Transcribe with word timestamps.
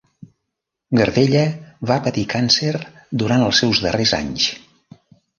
Gardella 0.99 1.43
va 1.91 1.97
patir 2.07 2.23
càncer 2.31 2.71
durant 3.23 3.43
els 3.49 3.59
seus 3.65 3.83
darrers 3.85 4.15
anys. 4.21 4.47